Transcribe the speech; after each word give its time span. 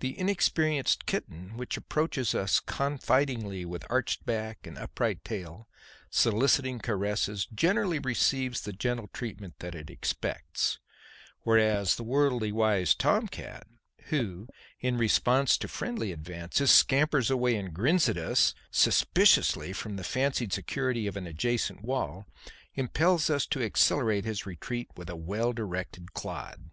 The 0.00 0.18
inexperienced 0.18 1.04
kitten 1.04 1.58
which 1.58 1.76
approaches 1.76 2.34
us 2.34 2.58
confidingly 2.58 3.66
with 3.66 3.84
arched 3.90 4.24
back 4.24 4.66
and 4.66 4.78
upright 4.78 5.22
tail, 5.26 5.68
soliciting 6.08 6.78
caresses, 6.78 7.44
generally 7.54 7.98
receives 7.98 8.62
the 8.62 8.72
gentle 8.72 9.08
treatment 9.08 9.58
that 9.58 9.74
it 9.74 9.90
expects; 9.90 10.78
whereas 11.42 11.96
the 11.96 12.02
worldly 12.02 12.50
wise 12.50 12.94
tom 12.94 13.28
cat, 13.28 13.66
who, 14.04 14.48
in 14.80 14.96
response 14.96 15.58
to 15.58 15.68
friendly 15.68 16.12
advances, 16.12 16.70
scampers 16.70 17.30
away 17.30 17.54
and 17.54 17.74
grins 17.74 18.08
at 18.08 18.16
us 18.16 18.54
suspiciously 18.70 19.74
from 19.74 19.96
the 19.96 20.02
fancied 20.02 20.50
security 20.50 21.06
of 21.06 21.14
an 21.14 21.26
adjacent 21.26 21.82
wall, 21.82 22.24
impels 22.72 23.28
us 23.28 23.44
to 23.44 23.62
accelerate 23.62 24.24
his 24.24 24.46
retreat 24.46 24.88
with 24.96 25.10
a 25.10 25.14
well 25.16 25.52
directed 25.52 26.14
clod. 26.14 26.70